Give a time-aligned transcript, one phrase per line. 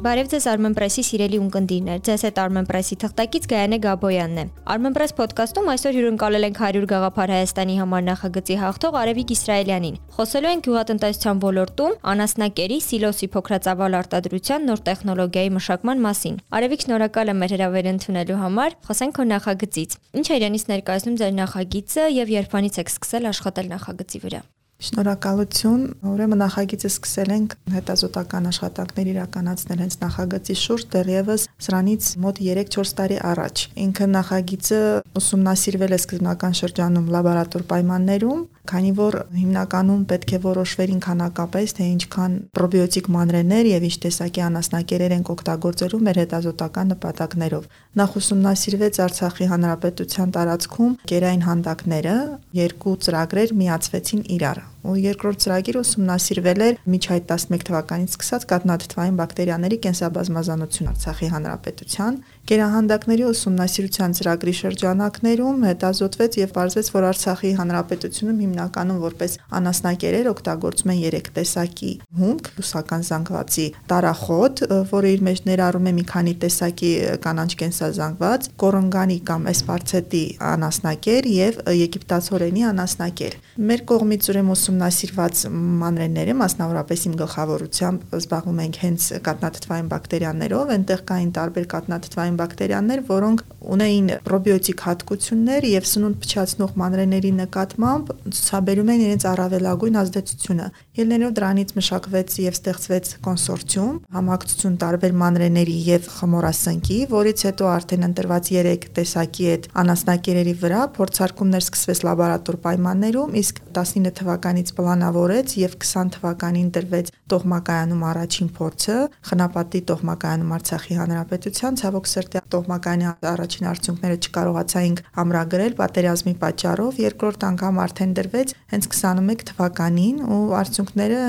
[0.00, 5.98] Բարև ձեզ Armenpress-ի սիրելի ունկնդիրներ։ Ձեզ հետ Armenpress-ի թղթակից Գայանե Գաբոյանն է։ Armenpress podcast-ում այսօր
[5.98, 12.78] հյուրընկալել ենք 100 գաղափար Հայաստանի համար նախագծի հաղթող Արևիկ Իսրայելյանին։ Խոսելու ենք գյուղատնտեսության ոլորտում անասնակերի,
[12.88, 19.20] սիլոսի փոքրածավալ արտադրության նոր տեխնոլոգիայի մշակման մասին։ Արևիկ, շնորհակալ եմ մեր հրավերը ընդունելու համար։ Խոսենք
[19.20, 24.42] քո նախագծից։ Ինչ է իրենից ներկայացնում ձեր նախագիծը եւ երբանից եք սկսել աշխատել նախագծի վրա։
[24.80, 32.94] Շնորհակալություն։ Ուրեմն նախագիծը սկսել ենք հետազոտական աշխատանքներ իրականացնել հենց նախագծի շուրջ դեռևս սրանից մոտ 3-4
[33.00, 34.80] տարի առաջ։ Ինքը նախագիծը
[35.20, 38.40] ուսումնասիրվել է սկզբնական շրջանում լաբորատոր պայմաններում,
[38.70, 45.14] քանի որ հիմնականում պետք է որոշվեր ինքանակապես թե ինչքան պրոբիոտիկ մանրեներ եւ ինչ տեսակի անասնակերեր
[45.18, 47.70] են օգտագործելու մեր հետազոտական նպատակներով։
[48.00, 52.18] Նախ ուսումնասիրվեց Արցախի հանրապետության տարածքում կերային հանդակները,
[52.64, 59.78] երկու ծրագրեր միացվեցին իրար ու երկրորդ ծրագիրը ուսումնասիրվել էր միջայտ 11 թվականից սկսած կատնաթթվային բակտերիաների
[59.86, 62.16] կենսաբազմազանություն Արցախի հանրապետության
[62.50, 71.00] Գերահանդակների ուսումնասիրության ծրագրի շրջանակներում հետազոտվեց եւ բարձվեց, որ Արցախի հանրապետությունում հիմնականում որպես անասնակերեր օգտագործում են
[71.04, 76.90] 3 տեսակի հումք, լուսական զանգվածի տարախոտ, որը իր մեջ ներառում է մի քանի տեսակի
[77.28, 83.38] կանանչ կենսազանգված, կորոնգանի կամ էսպարցետի անասնակեր եւ եգիպտացորենի անասնակեր։
[83.70, 85.40] Մեր կողմից ուրեմն ուսումնասիրված
[85.80, 93.42] մանրենները, մասնավորապես իմ գլխավորությամբ զբաղվում ենք հենց կատնաթթվային բակտերիաներով, այնտեղ կային տարբեր կատնաթթվային բակտերիաներ, որոնք
[93.60, 100.66] ունեին պրոբիոտիկ հատկություններ եւ սնունդ փչացնող մանրեների նկատմամբ ցուցաբերում են իրենց առավելագույն ազդեցությունը։
[101.00, 108.50] Ելներով դրանից մշակվեց եւ ստեղծվեց կոնսորցիում, համակցություն տարբեր մանրեների եւ խմորասնկի, որից հետո արդեն ընտրված
[108.60, 116.10] 3 տեսակի այդ անասնակերերի վրա փորձարկումներ սկսվեց լաբորատոր պայմաններում, իսկ 19 թվականից պլանավորեց եւ 20
[116.14, 118.96] թվականին տրվեց տոհմակայանում առաջին փորձը,
[119.30, 127.80] խնապատի տոհմակայանում Արցախի հանրապետության ցավոք սրտի տոհմակայանի առաջին արդյունքները չկարողացայինք ամրագրել պատերազմի պատճառով, երկրորդ անգամ
[127.80, 131.20] արդեն դրվեց հենց 21 թվականին ու արդյունքները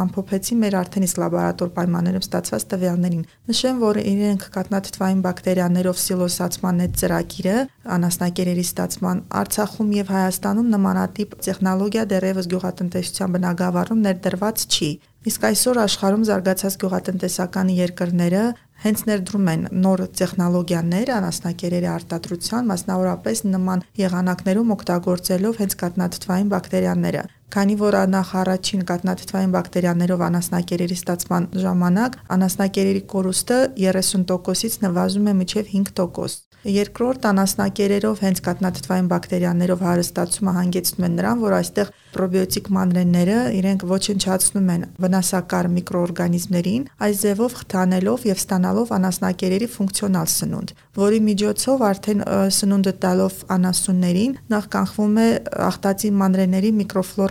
[0.00, 6.98] ամփոփեցին մեր արդեն իսկ լաբորատոր պայմաններով ստացված տվյալներին։ Նշեմ, որ իրենք կատնաթթվային բակտերիաներով սիլոսացման այդ
[7.00, 7.56] ծրագիրը
[8.00, 12.50] անասնակերերի ստացման Արցախում եւ Հայաստանում նմանատիպ տեխնոլոգիա դեռևս
[12.80, 14.88] գյուղատնտեսության բնագավառում ներդրված չի։
[15.28, 18.44] Իսկ այսօր աշխարհում զարգացած գյուղատնտեսական երկրները
[18.84, 27.74] հենց ներդրում են նոր տեխնոլոգիաներ անասնակերերի արտադրության, մասնավորապես նման եղանակներում օգտագործելով հենց կատնաթթվային բակտերիաները։ Քանի
[27.80, 36.46] որ նախ առաջին կատնաթթվային բակտերիաներով անասնակերերի ստացման ժամանակ անասնակերերի կորուստը 30%-ից նվազում է մինչև 5%։
[36.60, 44.68] Երկրորդ անասնակերերով հենց կատնաթթվային բակտերիաներով հարստացումը հանգեցնում է նրան, որ այստեղ պրոբիոտիկ մանրենները իրենք ոչնչացնում
[44.74, 52.20] են վնասակար միկրոօրգանիզմներին, այս ձևով խթանելով եւ ստանալով անասնակերերի ֆունկցիոնալ սնունդ, որի միջոցով արդեն
[52.60, 55.28] սնունդը տալով անասուններին նախ կանխվում է
[55.70, 56.70] աղտածի մանրենների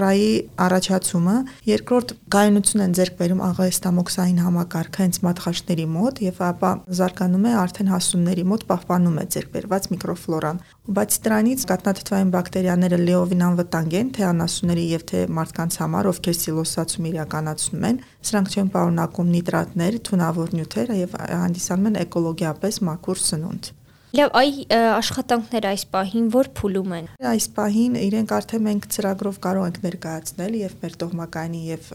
[0.10, 1.36] միկրոֆլորայի առաջացումը,
[1.70, 7.92] երկրորդ կայունություն են ձեռք բերում աղեստամոքսային համակարգը հենց մատխաշների մոտ եւ ապա զարգանում է արդեն
[7.94, 10.62] հասունների մոտ պահպանում է ձեռք բերված միկրոֆլորան։
[11.00, 17.10] Բացի դրանից կատնաթթվային բակտերիաները լեովին անվտանգ են թե անասունների եւ թե մարդկանց համար, ովքեր սիլոսացում
[17.14, 18.00] իրականացնում են,
[18.30, 23.74] սրանք չեն պարունակում նիտրատներ, թունավոր նյութեր եւ հանդիսանում են էկոլոգիապես մաքուր սնունդ։
[24.10, 29.68] Լավ, այ աշխատանքները այս պահին որ փուլում են։ Այս պահին իրենք արդեն մենք ծրագրով կարող
[29.70, 31.92] ենք ներկայացնել եւ մեր տոհմականի եւ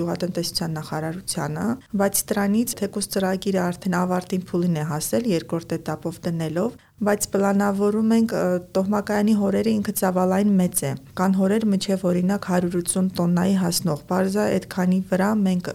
[0.00, 1.66] գյուղատնտեսության նախարարությանը,
[2.02, 8.32] բայց դրանից թեկուս ծրագիրը արդեն ավարտին փուլին է հասել երկրորդ этаպով դնելով բայց պլանավորում ենք
[8.76, 14.98] տոհմակայանի հորերը ինքը ցավալային մեծ է։ Կան հորեր միջև օրինակ 180 տոննայի հասնող։ Բարձա այդքանի
[15.10, 15.70] վրա մենք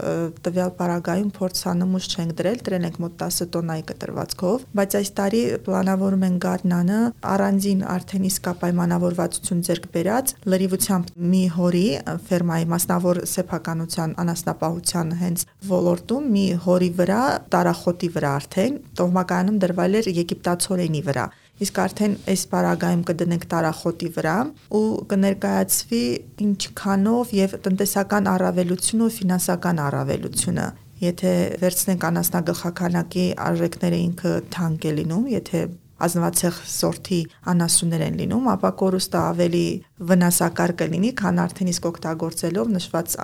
[0.47, 6.25] տվյալ պարագայում փորձանմուշ չենք դրել, դրել ենք մոտ 10 տոննայի կտրվածքով, բայց այս տարի պլանավորում
[6.27, 7.01] ենք գարնանը
[7.35, 11.85] առանձին արդեն իսկա պայմանավորվածություն ձեռք բերած լրիվությամբ մի հորի
[12.31, 15.45] ֆերմայի մասնավոր սեփականության անասնապահության հենց
[15.75, 17.21] ոլորտում մի հորի վրա
[17.57, 21.25] տարախոտի վրա արդեն տոհմակայանում դրվել էր եգիպտացորենի վրա վրա
[21.57, 24.35] իսկ արդեն այս պարագայում կդնենք տարախոտի վրա
[24.77, 24.81] ու
[25.13, 26.01] կներկայացվի
[26.45, 30.67] ինչքանով եւ տնտեսական առավելությունը ու ֆինանսական առավելությունը
[31.07, 31.33] եթե
[31.63, 35.61] վերցնենք անասնագլխականակի արժեքները ինքը թանկ է լինում եթե
[35.97, 37.19] ազնվացեղ սորթի
[37.51, 39.63] անասուններ են լինում, ապա կորուստը ավելի
[40.11, 43.17] վնասակար կլինի, քան արդեն իսկ օգտագործելով նշված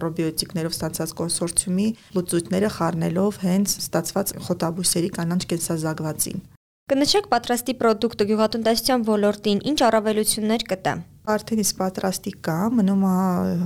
[0.00, 6.44] պրոբիոտիկներով ստացած կոնսորցիումի լուծույթները խառնելով հենց ստացված խոտաբույսերի կանանչ կենսազագվածին։
[6.92, 10.92] Կնշեք պատրաստի ապրանքը գյուղատնտեսության ոլորտին ինչ առավելություններ կտա։
[11.24, 13.12] Արդեն իսկ պատրաստի կա, մնում է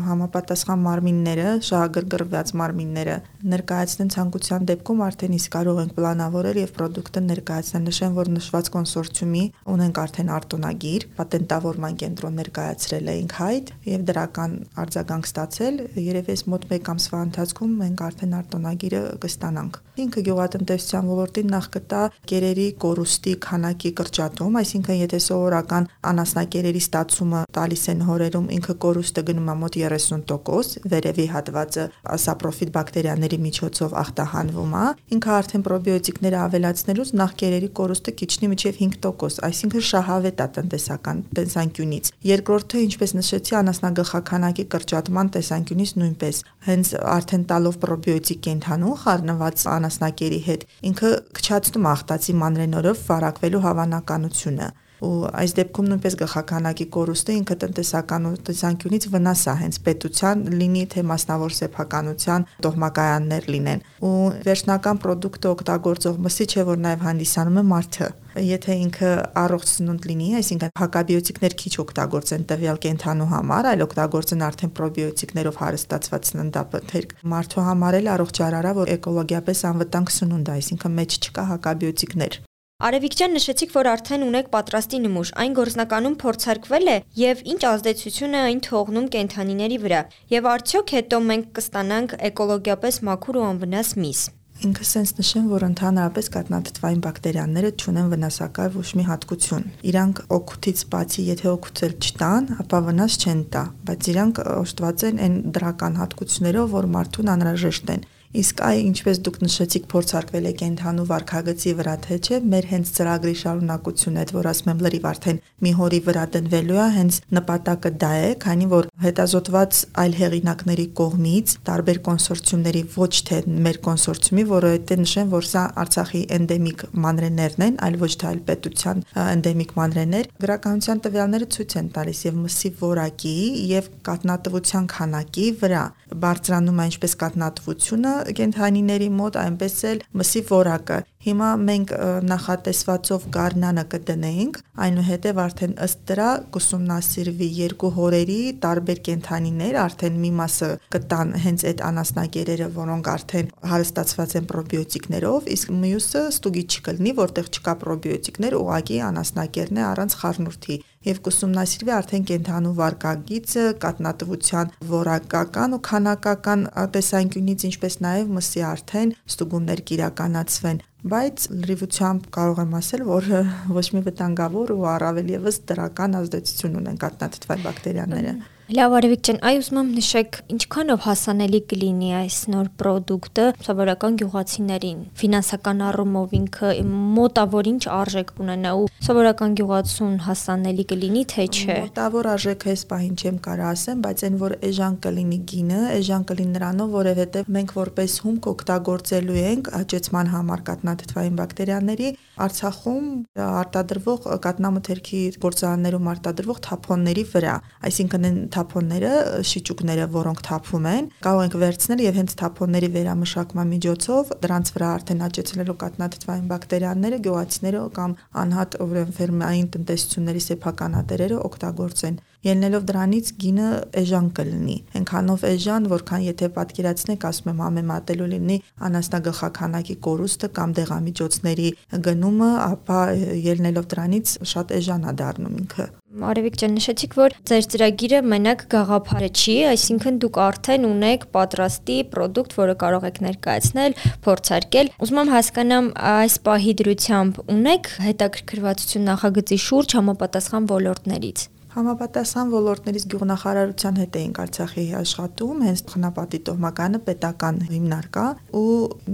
[0.05, 3.17] համապատասխան մարմինները, շահագրգռված մարմինները
[3.51, 9.43] ներկայացնեն ցանկության դեպքում արդեն իսկ կարող ենք պլանավորել եւ ապրանքը ներկայացնել։ Նշեմ, որ նշված կոնսորցիումի
[9.75, 16.71] ունենք արդեն արտոնագիր, պատենտավորման կենտրոն ներկայացրել էինք հայտ եւ դրական արձագանք ստացել։ Երևի այս մոտ
[16.79, 23.91] 1 ամսվա ընթացքում մենք արդեն արտոնագիրը կստանանք։ Ինքը գյուղատնտեսության ոլորտին նախ կտա կերերի կորուստի քանակի
[23.99, 30.73] կրճատում, այսինքն եթե սովորական անասնակերերի ստացումը տալիս են հորերում, ինքը կորուստը գնում է մոտ 30%,
[30.93, 31.85] վերևի հատվածը
[32.15, 34.83] ասապրոֆիտ բակտերիաների միջոցով ախտահանվում է,
[35.17, 42.11] ինքը արդեն պրոբիոտիկները ավելացնելուց նախ կերերի կորուստը կիչնի մինչև 5%, այսինքն շահավետ է տնտեսական տեսանկյունից։
[42.29, 50.69] Երկրորդը, ինչպես նշեցի, անասնագլխականակի կրճատման տեսանկյունից նույնպես հենց արդեն տալով պրոբիոտիկ կենթանու խառնված անասնակերի հետ
[50.93, 54.69] ինքը քչացնում ախտացի մանրենորով վարակվելու հավանականությունը
[55.05, 61.05] ու այս դեպքում նույնպես գլխականակի կորուստը ինքը տնտեսական տեսանկյունից վնաս է հենց պետության լինի թե
[61.13, 64.15] մասնավոր սեփականության տոհմակայաններ լինեն ու
[64.49, 68.09] վերջնական ապրանքը օգտագործող մսի չէ որ նաև հանդիսանում է մարդը
[68.39, 69.11] եթե ինքը
[69.41, 76.31] առողջ սնունդ լինի, այսինքն հակաբիոտիկներ քիչ օգտագործեն տվյալ կենթանու համար, այլ օգտագործեն արդեն պրոբիոտիկներով հարստացված
[76.33, 82.43] սննդապթերք, մարդու համար էլ առողջարարա, որ էկոլոգիապես անվտանգ սնունդ է, այսինքն մեջ չկա հակաբիոտիկներ։
[82.79, 88.43] Արևիկյան նշեցիք, որ արդեն ունեք պատրաստի նմուշ։ Այն գործնականում փորձարկվել է եւ ինչ ազդեցություն է
[88.49, 94.21] այն թողնում կենթանիների վրա։ Եվ արդյոք հետո մենք կստանանք էկոլոգիապես մաքուր ու անվնաս միս։
[94.69, 101.25] Ինքը sense նշեմ, որ ընդհանրապես կատնաթթվային բակտերիաները չունեն վնասակար ոչ մի հատկություն։ Իրանք օգուտից բացի,
[101.35, 106.91] եթե օգուտել չտան, ապա վնաս չեն տա, բայց իրանք օժտված են այն դրական հատկություններով, որ
[106.99, 112.41] մարդուն անհրաժեշտ են։ Իսկ այ ինչպես դուք նշեցիք, փորձարկվել է կենթանու վարկագծի վրա թե չէ,
[112.53, 116.89] մեր հենց ծրագրի շարունակությունն է, որ ասում եմ լրիվ արդեն մի հորի վրա դնվելու է,
[116.99, 123.39] հենց նպատակը դա է, քանի որ հետազոտված այլ հեղինակների կողմից տարբեր կոնսորցիումների ոչ թե
[123.69, 129.03] մեր կոնսորցիումի, որովհետեւ նշեմ, որ սա Արցախի էնդեմիկ մանրեներն են, այլ ոչ թե այլ պետության
[129.25, 133.37] էնդեմիկ մանրեներ, գրականության տվյալները ցույց են տալիս եւ մսի որակի
[133.73, 135.85] եւ կատնատվության քանակի վրա
[136.29, 141.93] բարձրանում է ինչպես կատնատվությունը կենթանիների մոտ, այնպես էլ մսի որակը։ Հիմա մենք
[142.31, 150.69] նախատեսվածով գարնանը կդնենք, այնուհետև արդեն ըստ դրա կուսումնասիրվի երկու հորերի տարբեր կենթանիներ, արդեն մի մասը
[150.95, 157.75] կտան հենց այդ անասնագերերը, որոնք արդեն հարստացված են պրոբիոտիկներով, իսկ մյուսը ստուգի չկլինի, որտեղ չկա
[157.83, 160.79] պրոբիոտիկներ, ուղղակի անասնագերն է առանց խառնուրդի
[161.09, 166.65] եւ կուսումնասիրվի արդեն կենթանու վարկագիծը, կատնատվության որակական ու քանակական
[166.99, 173.27] տեսանկյունից, ինչպես նաեւ մսի արդեն ստուգումներ կիրականացվեն բայց լրիվությամբ կարող եմ ասել, որ
[173.71, 178.58] ոչ մի վտանգավոր ու առավել եւս դրական ազդեցություն ունեն կատնաթթվային բակտերիաները։ -hmm.
[178.69, 184.99] Լավ Արևիկ ջան, այ ուզում եմ նշեք, ինչքանով հասանելի կլինի այս նոր ապրանքը սովորական գյուղացիներին։
[185.21, 186.73] Ֆինանսական առումով ինքը
[187.17, 193.17] մոտավոր ինչ արժեք կունենա ու սովորական գյուղացուն հասանելի կլինի թե չէ։ Մոտավոր արժեքը այս պահին
[193.17, 198.19] չեմ կարող ասեմ, բայց այն որ էժան կլինի գինը, էժան կլինի նրանով, որովհետև մենք որպես
[198.29, 203.07] հումք օգտագործելու ենք աճեցման համար կատնաթթվային բակտերիաների Արցախում
[203.43, 207.55] արտադրվող կատնամթերքի գործարաններում արտադրվող թափոնների վրա,
[207.89, 209.13] այսինքն թափոնները,
[209.49, 215.25] շիճուկները, որոնք թափվում են, կարող ենք վերցնել եւ հենց թափոնների վերամշակման միջոցով դրանց վրա արդեն
[215.29, 223.69] աճեցնելու կատնաթթվային բակտերիաները գյուղացիները կամ անհատ ուրեմն ֆերմային տնտեսությունների սեփականատերերը օգտագործեն ելնելով դրանից գինը
[223.99, 231.71] էժան կլինի։ Այնքանով էժան, որքան եթե պատկերացնեք, ասում եմ համեմատելու լինի անաստագլխականակի կորուստը կամ դեղամիջոցների
[232.09, 233.01] գնումը, ապա
[233.49, 235.89] ելնելով դրանից շատ էժան է դառնում ինքը։
[236.29, 242.57] Արևիկ ջան, նշեցիք, որ ձեր ծրագիրը մենակ գաղափարը չի, այսինքն դուք արդեն ունեք պատրաստի ապրանք,
[242.59, 249.97] որը կարող եք ներկայացնել, փորձարկել։ Ուզում եմ հասկանամ, այս պահի դրությամբ ունեք հետաքրքրվածություն նախագծի շուրջ
[250.01, 251.47] համապատասխան ոլորտներից։
[251.79, 258.25] Համապատասխան ոլորտներից գյուղնախարարության հետ էինք Արցախի աշխատում, հենց Խնապատի տոհմականը պետական հիմնարկա
[258.59, 258.73] ու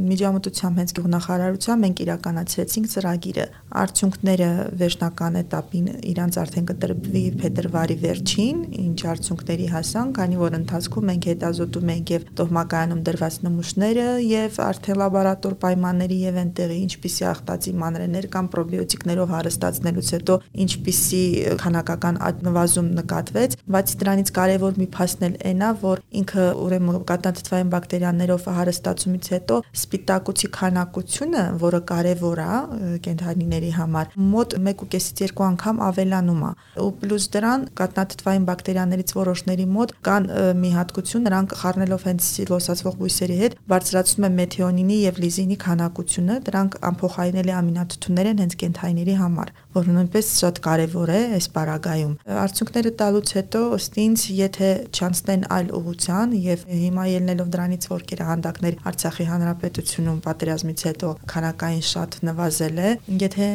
[0.08, 3.44] միջամտությամբ հենց գյուղնախարարությամբ մենք իրականացրեցինք ծրագիրը։
[3.84, 4.48] Արդյունքները
[4.80, 11.92] վերջնական этаպին իրանց արդեն կտրպվի փետրվարի վերջին, ինչ արդյունքների հասան, քանի որ ընթացքում մենք հետազոտում
[11.94, 18.50] ենք եւ տոհմակայանում դրված նմուշները եւ արդեն լաբորատոր պայմանների եւ այնտեղի ինչպիսի ախտացի մանրեներ կամ
[18.54, 21.24] պրոբիոտիկներով հարստացնելուց հետո ինչպիսի
[21.64, 22.22] քանակական
[22.54, 29.30] նվազում նկատվեց, բայց դրանից կարևոր մի փաստն էլ այնա, որ ինքը ուրեմն կատնաթթվային բակտերիաներով հարստացումից
[29.34, 32.58] հետո սպիտակուցի քանակությունը, որը կարևոր է
[33.04, 36.52] կենթանիների համար, մոտ 1.5-ից 2 անգամ ավելանում է։
[36.84, 40.28] Ու պլյուս դրան կատնաթթվային բակտերիաներից որոշների մոտ կան
[40.62, 46.78] մի հատկություն, նրանք խառնելով հենց սիլոսացվող բույսերի հետ բարձրացնում են մեթիոնինի եւ լիզինի քանակությունը, դրանք
[46.90, 52.12] անփոխարինելի ամինաթթուներ են հենց կենթայիների համար, որը նույնպես շատ կարեւոր է այս պարագայում։
[52.44, 58.78] Արդյունքները տալուց հետո ըստ ինձ, եթե չանցնեն այլ ուղղության եւ հիմա ելնելով դրանից, որ կերահանդակներ
[58.90, 62.92] Արցախի հանրապետությունում պատերազմից հետո քանակային շատ նվազել է,
[63.24, 63.48] եթե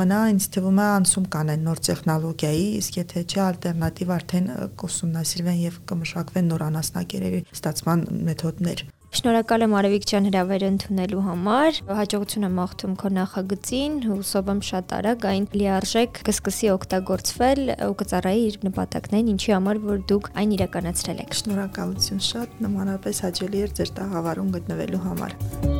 [0.00, 5.80] մնա ինձ թվում է անցում կանեն նոր տեխնոլոգիայի, իսկ եթե չէ ալտերնատիվ արդեն կուսումնասիրվեն եւ
[5.92, 8.86] կմշակվեն նոր անասնակերերի ստացման մեթոդներ։
[9.16, 14.92] Շնորհակալ եմ Արևիկ ջան հրավերը ընդունելու համար։ Հաջողություն եմ աղթում քո նախագծին, հուսով եմ շատ
[14.96, 21.24] արագ այն լիարժեք կսկսի օգտագործվել ու կծառայի իր նպատակներին, ինչի համար որ դուք այն իրականացրել
[21.24, 25.75] եք։ Շնորհակալություն շատ, նմանապես հաճելի էր ձեր տաղավարում գտնվելու համար։